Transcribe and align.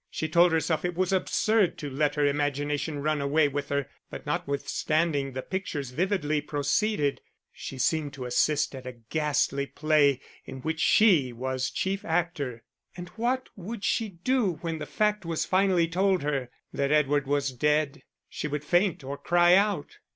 She 0.09 0.27
told 0.27 0.51
herself 0.51 0.83
it 0.83 0.95
was 0.95 1.13
absurd 1.13 1.77
to 1.77 1.87
let 1.87 2.15
her 2.15 2.25
imagination 2.25 3.03
run 3.03 3.21
away 3.21 3.47
with 3.47 3.69
her; 3.69 3.87
but, 4.09 4.25
notwithstanding, 4.25 5.33
the 5.33 5.43
pictures 5.43 5.91
vividly 5.91 6.41
proceeded: 6.41 7.21
she 7.53 7.77
seemed 7.77 8.11
to 8.13 8.25
assist 8.25 8.73
at 8.73 8.87
a 8.87 8.93
ghastly 8.93 9.67
play 9.67 10.19
in 10.43 10.61
which 10.61 10.79
she 10.79 11.31
was 11.31 11.69
chief 11.69 12.03
actor. 12.03 12.63
And 12.97 13.09
what 13.09 13.49
would 13.55 13.83
she 13.83 14.09
do 14.09 14.53
when 14.61 14.79
the 14.79 14.87
fact 14.87 15.23
was 15.23 15.45
finally 15.45 15.87
told 15.87 16.23
her 16.23 16.49
that 16.73 16.91
Edward 16.91 17.27
was 17.27 17.51
dead? 17.51 18.01
She 18.27 18.47
would 18.47 18.63
faint 18.65 19.03
or 19.03 19.19
cry 19.19 19.53
out. 19.53 19.99